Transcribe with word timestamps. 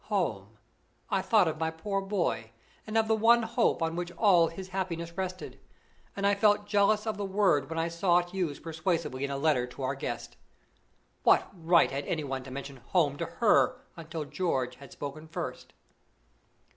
Home! 0.05 0.57
I 1.11 1.21
thought 1.21 1.47
of 1.47 1.59
my 1.59 1.69
poor 1.69 2.01
boy 2.01 2.49
and 2.87 2.97
of 2.97 3.07
the 3.07 3.13
one 3.15 3.43
hope 3.43 3.83
on 3.83 3.95
which 3.95 4.11
all 4.13 4.47
his 4.47 4.69
happiness 4.69 5.11
rested, 5.15 5.59
and 6.15 6.25
I 6.25 6.33
felt 6.33 6.65
jealous 6.65 7.05
of 7.05 7.17
the 7.17 7.23
word 7.23 7.69
when 7.69 7.77
I 7.77 7.87
saw 7.87 8.17
it 8.17 8.33
used 8.33 8.63
persuasively 8.63 9.23
in 9.23 9.29
a 9.29 9.37
letter 9.37 9.67
to 9.67 9.83
our 9.83 9.93
guest. 9.93 10.37
What 11.21 11.47
right 11.53 11.91
had 11.91 12.07
any 12.07 12.23
one 12.23 12.41
to 12.45 12.49
mention 12.49 12.77
"home" 12.77 13.15
to 13.17 13.27
her 13.27 13.79
until 13.95 14.25
George 14.25 14.77
had 14.77 14.91
spoken 14.91 15.27
first? 15.27 15.71